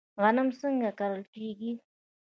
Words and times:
غنم 0.21 0.47
څنګه 0.61 0.89
کرل 0.99 1.23
کیږي؟ 1.35 1.71